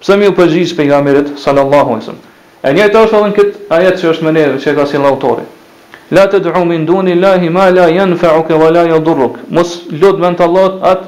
[0.00, 2.22] Pse më u përgjigj pejgamberit sallallahu alaihi wasallam?
[2.64, 5.44] E njëjta është edhe kët ajet që është më neve që ka si autori.
[6.10, 9.36] La tad'u min duni llahi ma la yanfa'uka wa la yadurruk.
[9.48, 11.04] Mos lut mend Allah at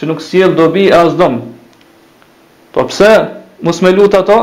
[0.00, 1.38] që nuk sjell dobi as dëm.
[2.74, 3.12] Po pse?
[3.62, 4.40] Mos më lut ato?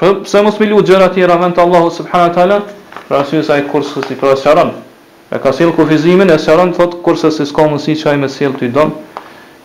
[0.00, 2.60] Po pse mos më lut gjëra të tjera mend Allahu subhanahu wa taala?
[3.08, 4.85] Për arsye sa i kurse si po pra e
[5.28, 8.68] E ka sjell kufizimin e Seron thot kurse se s'ka mundësi çaj me sjell ti
[8.70, 8.92] don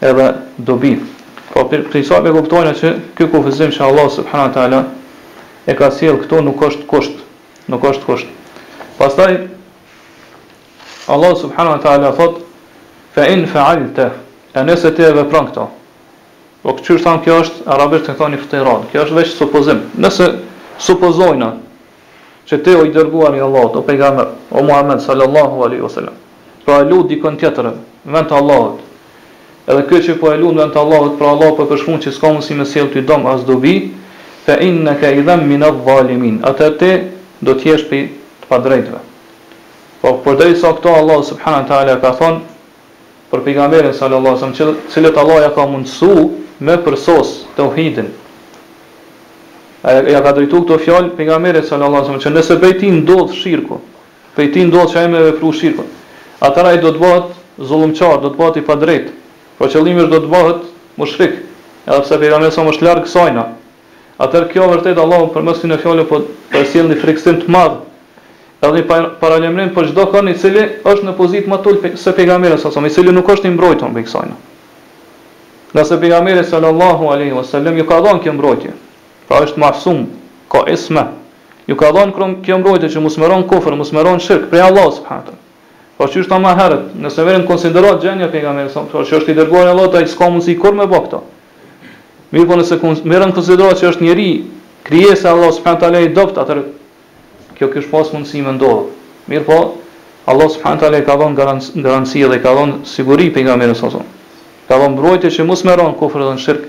[0.02, 0.96] edhe dobi.
[1.52, 4.80] Po për këtë sa e kuptojnë se ky kufizim që Allah subhanahu wa taala
[5.70, 7.22] e ka sjell këto nuk është kusht,
[7.70, 8.32] nuk është kusht.
[8.98, 9.38] Pastaj
[11.14, 12.42] Allah subhanahu wa taala thot
[13.14, 14.10] fa in fa'alta
[14.58, 15.68] e nëse ti e vepron këto.
[16.66, 18.90] Po këtë thon kjo është arabisht e thoni ftirat.
[18.92, 19.86] Kjo është veç supozim.
[20.02, 20.26] Nëse
[20.82, 21.54] supozojna
[22.52, 26.16] që te o i dërguar i Allahot, o pejgamber, o Muhammed sallallahu alaihi wasallam.
[26.66, 27.70] po e lut dikon tjetër,
[28.04, 28.82] vend të Allahot.
[29.72, 32.28] Edhe kjo që po e lut vend të Allahot, pra Allah po përshkon që s'ka
[32.28, 33.94] mundësi me sjell t'i dom as dobi,
[34.46, 36.42] fa innaka idhan min adh-dhalimin.
[36.44, 36.92] Atë te
[37.40, 38.00] do të jesh pe
[38.44, 39.00] të padrejtëve.
[40.04, 42.42] Po por deri sa këto Allah subhanahu teala ka thon
[43.32, 48.12] për pejgamberin sallallahu alaihi wasallam, cilët Allah ja ka mundsu me përsos tauhidin,
[49.84, 53.80] ja ka drejtu këto fjalë pejgamberit sallallahu alajhi wasallam, që nëse prej ti ndodh shirku,
[54.36, 55.86] prej ti ndodh që ai më veprou shirku,
[56.46, 57.32] atëra ai do të bëhet
[57.70, 59.08] zullumçar, do të bëhet i padrejt.
[59.58, 60.66] Po qëllimi është do të bëhet
[61.02, 61.40] mushrik,
[61.90, 63.48] edhe pse pejgamberi sa më është larg sajna.
[64.22, 66.20] Atëherë kjo vërtet Allahu përmes këtyre fjalëve po
[66.52, 67.80] po sjell një frikësim të madh.
[68.62, 72.60] Edhe i paralajmërim për çdo kënd i cili është në pozitë më tul se pejgamberi
[72.62, 74.38] sa më i cili nuk është i mbrojtur me kësajna.
[75.74, 78.74] Nëse se pejgamberi sallallahu alaihi wasallam ju ka dhënë këmbrojtje.
[78.74, 78.74] mbrojtje
[79.32, 80.00] pra është mahsum,
[80.52, 81.06] ka isme.
[81.70, 84.90] Ju ka dhënë këto kjo mbrojtje që mos mëron kufër, mos mëron shirk prej Allah
[84.92, 85.38] subhanahu.
[85.96, 89.38] Po çu është më herët, nëse vjen konsiderohet gjënia e pejgamberit sa që është i
[89.40, 91.20] dërguar nga Allah ta s'ka mundsi kur më bë këto.
[92.36, 94.32] Mirë po nëse kun më rën konsiderohet se është njerëj,
[94.88, 96.58] krijesa e Allah subhanahu teala i dopt atë
[97.60, 98.90] kjo kish pas mundsi më ndodh.
[99.32, 99.60] Mirë po
[100.32, 103.94] Allah subhanahu teala ka dhënë garanci, garanci dhe ka dhënë siguri pejgamberit sa.
[104.68, 106.66] Ka dhënë mbrojtje që mos mëron kufër dhe shirk.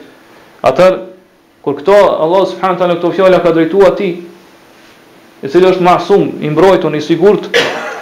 [0.63, 1.01] Atër,
[1.63, 4.09] Kur këto Allah subhanahu taala këto fjalë ka drejtuar ti,
[5.43, 7.49] i cili është masum, i mbrojtur, i sigurt,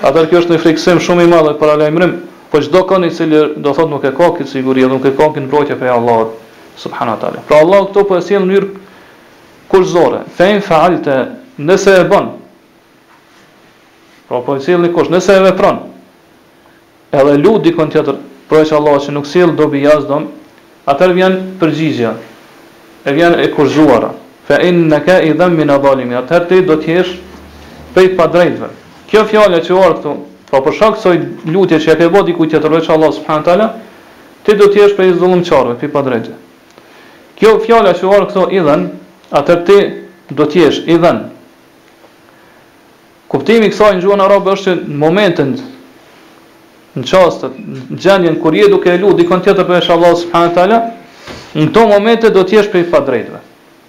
[0.05, 2.15] atëherë kjo është një friksim shumë i madh për alajmrim,
[2.53, 5.29] po çdo kënd i cili do thotë nuk e ka këtë siguri, nuk e ka
[5.35, 6.39] këtë mbrojtje prej Allahut
[6.81, 7.45] subhanahu taala.
[7.49, 10.23] Pra Allah këto po e sjell në mënyrë kurzore.
[10.37, 11.19] Fein faalte
[11.61, 12.33] nëse e bën.
[14.31, 15.83] Pra po e sjell kush, nëse e vepron.
[17.13, 18.21] Edhe lut dikon tjetër,
[18.51, 20.27] për shkak të që nuk sjell dobi jashtëm,
[20.91, 22.13] atëherë vjen përgjigjja
[23.05, 24.13] e vjen e kurzuara.
[24.49, 26.17] Fa innaka idhan min adhalimin.
[26.23, 27.13] Atëherë ti do të jesh
[27.95, 28.69] prej padrejtëve.
[29.11, 30.13] Kjo fjalë që ora këtu,
[30.51, 31.13] po për shkak të
[31.55, 33.67] lutje që e ke bëu diku tjetër veç Allah subhanahu taala,
[34.47, 36.39] ti do të jesh prej dhullumçarëve, prej padrejtëve.
[37.39, 38.89] Kjo fjala që ora këtu idhan,
[39.33, 39.67] atëherë
[40.29, 41.25] ti do të jesh idhan.
[43.31, 45.53] Kuptimi i kësaj në gjuhën arabe është në momentin
[46.99, 50.79] në çastet, në gjendjen kur je duke lutë dikon tjetër për Allah subhanahu taala,
[51.55, 53.41] në këto momente do të jesh prej padrejtëve.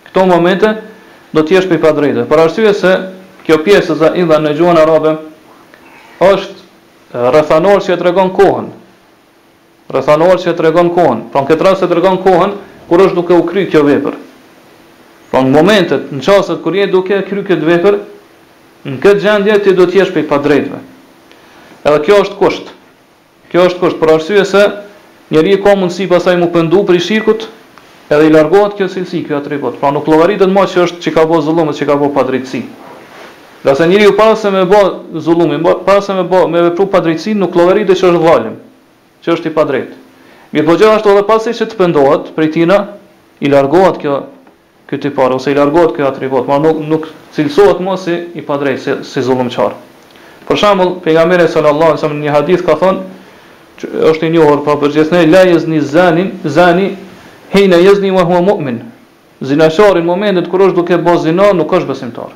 [0.08, 0.72] Këto momente
[1.36, 2.26] do të jesh prej padrejtëve.
[2.28, 2.94] Për arsye se
[3.46, 5.16] kjo pjesë e zaidha në gjuhën arabe
[6.22, 6.60] është
[7.32, 8.68] rrethanor që tregon kohën.
[9.92, 11.24] Rrethanor që tregon kohën.
[11.34, 12.58] Pra në këtë rast e tregon kohën
[12.90, 14.18] kur është duke u kryer kjo vepër.
[15.32, 17.98] Pra në momentet, në çastet kur je duke kryer këtë vepër,
[18.90, 20.82] në këtë gjendje ti do të jesh prej padrejtëve.
[21.88, 22.74] Edhe kjo është kusht.
[23.54, 24.66] Kjo është kusht për arsye se
[25.32, 27.48] njeri e ka mundësi pasaj mu pëndu për i shirkut,
[28.12, 29.78] edhe i largohet kjo cilësi kjo atribot.
[29.80, 32.62] Pra nuk logaritën ma që është që ka bo zullumë, që ka bo padrejtësi.
[33.64, 34.82] Dhe se njeri u parëse me bo
[35.28, 38.58] zullumë, parëse me bo me vepru padrejtësi, nuk dhe që është valim,
[39.24, 39.96] që është i padrejtë.
[40.52, 42.78] Mi të po edhe është dhe pasaj që të pëndohet, prej tina,
[43.40, 44.18] i largohet kjo
[44.92, 48.44] silësi i parë ose i largohet kjo atribut, ma nuk nuk cilësohet mos si i
[48.50, 49.78] padrejtë si, si zullumçar.
[50.50, 53.08] Për shembull, pejgamberi sallallahu alajhi wasallam në një hadith ka thonë,
[53.84, 54.92] është i njohur pa për
[55.28, 56.96] la yazni zanin zani
[57.54, 58.80] hejna yazni wa huwa mu'min
[59.42, 62.30] zinashorin momentet kur është duke bëu zinë nuk është besimtar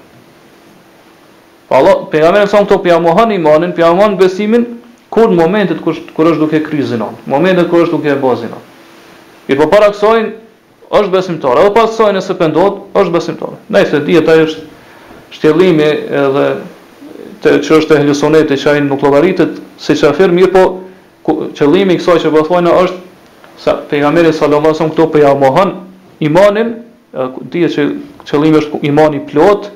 [1.69, 4.65] pa Allah pejgamberi sa këto pja mohon imanin pja besimin
[5.10, 6.84] kur momentet kur kur është duke kry
[7.25, 10.31] momentet kur është duke bëu zinë po para kësaj
[10.89, 14.62] është besimtar apo pas kësaj nëse pendohet është besimtar nëse dieta është
[15.31, 16.47] shtjellimi edhe
[17.43, 20.62] të që e hlesonet e që nuk llogaritet, se si që mirë po
[21.25, 25.31] qëllimi i kësaj që po thonë është sa pejgamberi sallallahu alajhi wasallam këto po ja
[25.39, 25.71] mohon
[26.21, 26.73] imanin,
[27.53, 27.85] dihet që
[28.29, 29.69] qëllimi është imani plot,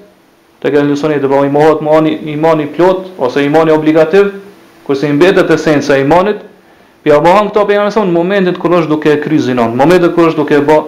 [0.60, 4.34] tek ajo njerëzoni do bëjmë mohot imani imani plot ose imani obligativ,
[4.86, 6.44] kurse i mbetet esenca e imanit,
[7.04, 10.62] po ja mohon këto pejgamberi në momentin kur është duke kryzinon, momentin kur është duke
[10.70, 10.80] bë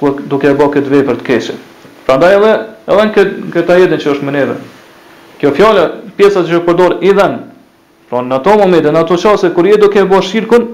[0.00, 1.58] kur duke bë këto vepra të këqija.
[2.06, 2.52] Prandaj edhe
[2.88, 4.54] edhe këtë këtë ajetin që është më neve.
[5.40, 5.82] Kjo fjalë,
[6.16, 7.10] pjesa që përdor i
[8.10, 10.64] Pra në ato momente, në ato qase, kur je duke kemë bërë shirkun,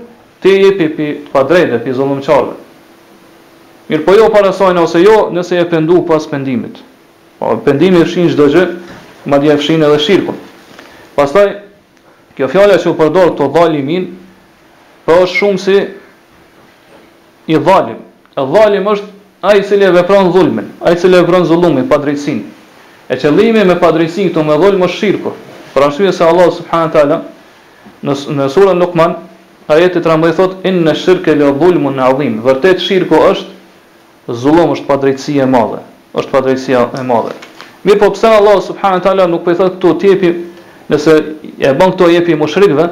[0.40, 2.54] ti je pi pi të padrejde, pi zonëm qarëve.
[3.90, 6.80] Mirë po jo para sajnë ose jo, nëse e pendu pas pëndimit.
[7.38, 8.62] Pa, po, pëndimit e fshin gjë,
[9.28, 10.40] ma dje e fshin edhe shirkun.
[11.18, 11.50] Pastaj,
[12.38, 14.08] kjo fjale që u përdorë të dhalimin,
[15.04, 15.76] pra është shumë si
[17.52, 18.00] i dhalim.
[18.32, 19.12] E dhalim është
[19.50, 22.46] ajë që le vepron dhulmin, a që le vepron zullumin, padrejtsin.
[23.08, 25.36] E qëllimi me padrejtsin këtu me dhulmë është shirkur.
[25.76, 27.16] Për arsye se Allah subhanahu teala
[28.06, 29.12] në në surën Luqman
[29.74, 32.38] ajeti 13 thot inna shirka la zulmun azim.
[32.46, 35.82] Vërtet shirku është zullom është padrejtësi e madhe,
[36.16, 37.36] është padrejtësi e madhe.
[37.86, 40.30] Mirë po pse Allah subhanahu teala nuk po i thotë këtu ti jepi
[40.88, 41.18] nëse
[41.58, 42.88] e bën këtu jepi mushrikëve,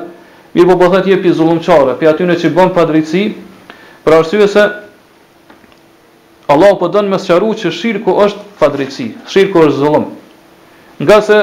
[0.55, 3.25] mirë po po thotë jepi zullumçarëve, pe aty në që bën padrejtësi,
[4.05, 4.69] për arsye se
[6.53, 10.09] Allah po dënë me sëqaru që shirku është fadrëjtësi, shirku është zullumë.
[11.03, 11.41] Nga se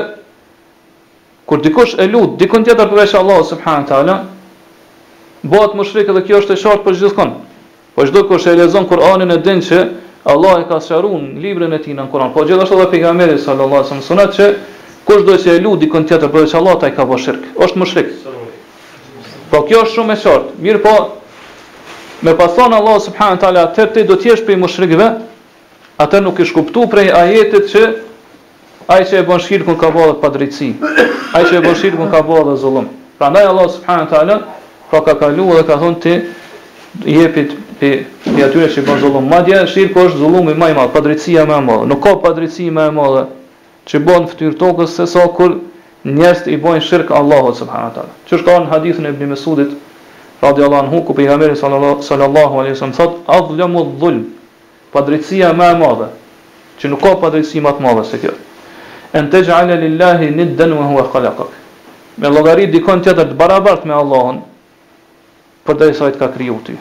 [1.51, 4.13] kur dikush e lut dikon tjetër për veç Allah subhanahu taala
[5.43, 7.31] bëhet mushrik dhe kjo është e shartë për gjithkon
[7.95, 9.79] po çdo kush e lexon Kur'anin e din se
[10.33, 13.89] Allah e ka sharuar librin e tij në Kur'an po gjithashtu edhe pejgamberi sallallahu alaihi
[13.89, 14.47] wasallam sunet që
[15.09, 16.55] kush do të se lut dikon tjetër për veç
[16.87, 18.07] ai ka bërë shirk është mushrik
[19.51, 20.95] po kjo është shumë e shartë mirë po
[22.21, 25.09] me pason Allah subhanahu taala atë ti do të jesh prej mushrikëve
[25.99, 27.83] atë nuk e shkuptu prej ajetit që
[28.89, 30.69] Ai që e bën shirkun ka bëllë pa drejtësi.
[31.37, 32.87] Ai që e bën shirkun ka bëllë zullum.
[33.19, 34.37] Prandaj Allah subhanahu teala
[34.89, 36.13] pra po ka kaluar dhe ka thonë ti
[37.13, 37.91] jepit pe
[38.35, 39.27] i atyre që bën zullum.
[39.29, 41.85] Madje shirku është zullumi më i madh, padrejtësia më e madhe.
[41.91, 43.23] Nuk ka padrejtësi më e madhe
[43.87, 45.55] që bën fytyr tokës se sa kur
[46.17, 48.13] njerëzit i bojnë shirk Allahut subhanahu taala.
[48.27, 49.77] Që shkon hadithin e Ibn Mesudit
[50.41, 54.23] radiallahu anhu ku pejgamberi sallallahu alaihi wasallam thotë "Adhlamu dhulm."
[54.91, 56.07] Padrejtësia më e madhe
[56.81, 58.33] që nuk ka padrejtësi më të madhe se kjo
[59.13, 61.49] en te gjale lillahi një dënë me hua khalakak.
[62.21, 64.41] Me logarit dikon tjetër të barabart me Allahën,
[65.67, 66.77] për dhe i sajtë ka kriju ty.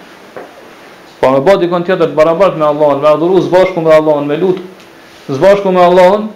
[1.20, 4.38] Po me bo dikon tjetër të barabart me Allahën, me adhuru zbashku me Allahën, me
[4.40, 6.28] lutë zbashku me Allahën,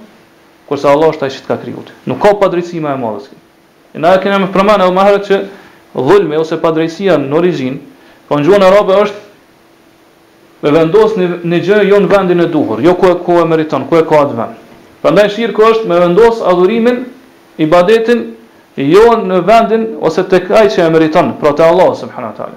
[0.69, 1.93] kërsa Allah është ajtë që ka kriju ty.
[2.11, 3.37] Nuk ka padrejsi e madhës ki.
[3.95, 5.41] E na e kena me përman edhe o që
[5.95, 7.79] dhullme ose padrejsia në origin,
[8.29, 9.21] po në gjuhën e është,
[10.65, 13.83] Vendos në një gjë jo në vendin e duhur, jo ku e ku e meriton,
[13.85, 14.47] ku e ka atë
[15.05, 17.03] Prandaj shirku është me vendos adhurimin,
[17.61, 18.23] ibadetin
[18.81, 22.57] jo në vendin ose tek ai që e meriton, pra te Allahu subhanahu wa taala.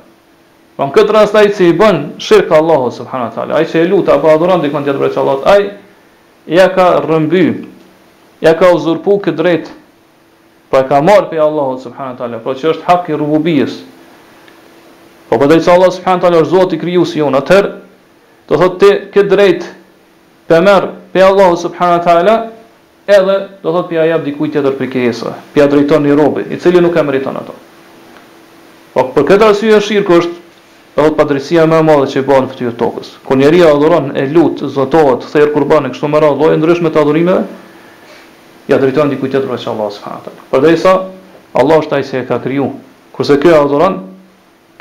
[0.77, 3.81] Po në këtë rast ai që i bën shirk Allahu subhanahu wa taala, ai që
[3.81, 7.43] e lut apo adhuron dikon tjetër për Allahut, ai ja ka rëmby,
[8.47, 9.73] ja ka uzurpu këtë drejt
[10.71, 13.81] pra ka marr për Allahu subhanahu wa taala, pra që është hak i rububijes.
[15.27, 17.73] Po po dhe Allahu subhanahu wa taala është Zoti i krijuesi jonë, atëherë
[18.47, 19.67] do thotë ti kë drejt
[20.47, 22.35] pe merr pe Allahu subhanahu wa taala
[23.09, 26.77] edhe do thot pja jap dikujt tjetër për kërkesa, pja drejton një robi i cili
[26.81, 27.55] nuk e meriton ato.
[28.93, 30.45] Po për këtë arsye shirku është
[30.93, 33.09] do thot padrejësia më e madhe që bën fytyrë tokës.
[33.25, 37.01] Ku njeriu adhuron e lut, zotohet, thër kurban e kështu me radhë lloje ndryshme të
[37.01, 37.41] adhurimeve,
[38.71, 40.47] ja drejton dikujt tjetër veç Allahut subhanahu wa taala.
[40.53, 40.95] Përderisa
[41.57, 42.65] Allah është ai që e ka kriju.
[43.17, 43.99] Kurse ky adhuron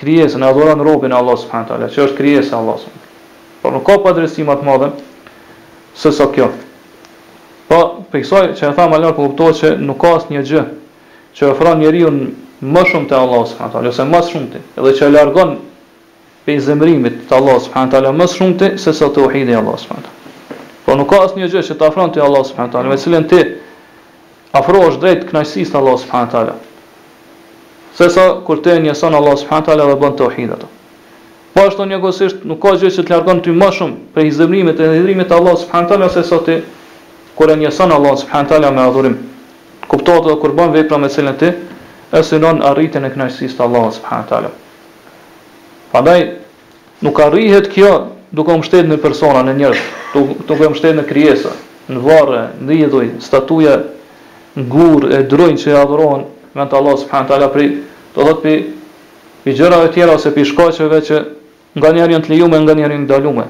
[0.00, 3.04] krijesën, adhuron robën e Allahut subhanahu wa taala, që është krijesa e Allahut.
[3.64, 4.88] Po nuk ka padrejësi më të madhe
[5.96, 6.48] se sa kjo.
[7.72, 7.78] Po,
[8.12, 10.64] për kësaj që e thamë alëmë për po kuptohet që nuk ka asë një gjë,
[11.36, 12.26] që e njeriu një
[12.72, 13.66] më shumë të Allah, s.a.
[13.82, 15.54] Jo ose më shumë të, edhe që e largon
[16.46, 18.12] për i zemrimit të Allah, s.a.
[18.20, 20.54] Më shumë të, se sa të Allahu Allah, s.a.
[20.86, 22.86] Po, nuk ka asë një gjë që të afran të Allah, s.a.
[22.86, 23.40] Me cilën të
[24.60, 26.46] afrohesh është drejtë kënajsis të Allah, s.a.
[27.96, 29.86] Se sa kur të e Allahu Allah, s.a.
[29.86, 30.75] Dhe bënd të atë.
[31.56, 34.76] Po ashtu një gjësisht nuk ka gjë që të largon ty më shumë prej izëmrimet
[34.76, 36.50] e ndërimet të Allahut subhanahu teala se sot
[37.38, 39.14] kur ne jason Allah subhanahu teala me adhurim.
[39.88, 41.48] Kuptohet edhe kur bën vepra me cilën ti
[42.12, 44.50] e synon arritjen e kënaqësisë të Allahut subhanahu teala.
[45.94, 46.20] Prandaj
[47.08, 47.94] nuk arrihet kjo
[48.36, 51.54] duke u mbështetur në persona, në njerëz, duke duke u mbështetur në krijesa,
[51.88, 53.78] në varre, në idhuj, statuja,
[54.74, 57.80] gur e drojnë që adhurohen me Allah subhanahu teala për do
[58.20, 58.58] të thotë
[59.46, 61.24] pi gjëra të tjera ose pi shkaqeve që
[61.76, 63.44] nga njerë janë të lejume, nga njerë janë të dalume.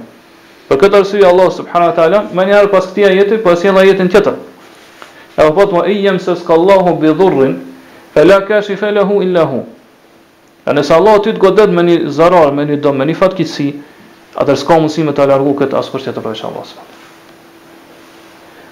[0.66, 4.08] Për këtë arsye Allah subhanahu wa taala më njëherë pas këtij ajeti po sjell ajetin
[4.10, 4.34] tjetër.
[5.36, 7.54] Apo thotë wa iyyam sallahu bi dhurrin
[8.14, 9.60] fala kashifa lahu illa hu.
[10.66, 13.68] Ne sa Allah ti të godet me një zarar, me një dëm, me një fatkeqsi,
[14.34, 16.82] atëherë s'ka mundësi me ta largu këtë askush tjetër për Allah subhanahu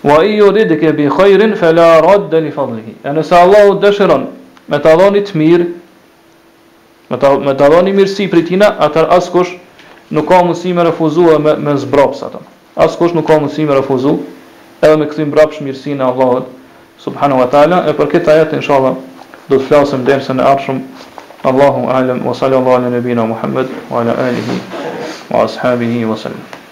[0.03, 0.75] wa taala.
[0.75, 2.97] Wa bi khairin fala radda li fadlihi.
[3.07, 4.27] Ne sa Allah dëshiron
[4.67, 5.67] me ta dhoni të mirë,
[7.11, 9.53] me ta, dhoni mirësi për tina, atër askush
[10.15, 12.41] nuk ka mundësi me refuzua me, me zbrapës ato.
[12.81, 14.15] Askush nuk ka mundësi me refuzu
[14.85, 16.49] edhe me këthim brapsh mirësi në Allahot,
[17.01, 18.97] subhanu wa ta'ala, e për këtë ajet, inshallah,
[19.49, 20.83] do të flasëm dhe në arshëm,
[21.45, 24.59] Allahu alem, wa sallallahu ala nëbina Muhammed, wa ala alihi,
[25.31, 26.64] wa ashabihi, wa sallam.